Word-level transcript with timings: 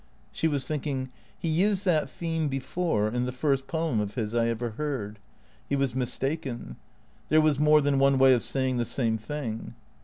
She 0.31 0.47
was 0.47 0.65
thinking: 0.65 1.11
He 1.37 1.47
used 1.47 1.85
that 1.85 2.09
theme 2.09 2.47
before, 2.47 3.07
in 3.09 3.25
the 3.25 3.31
first 3.31 3.67
poem 3.67 3.99
of 3.99 4.15
his 4.15 4.33
I 4.33 4.47
ever 4.47 4.71
heard. 4.71 5.19
He 5.69 5.75
was 5.75 5.93
mistaken. 5.93 6.77
There 7.29 7.39
was 7.39 7.59
more 7.59 7.81
than 7.81 7.99
one 7.99 8.17
way 8.17 8.33
of 8.33 8.41
saying 8.41 8.77
the 8.77 8.85
same 8.85 9.19
thing. 9.19 9.75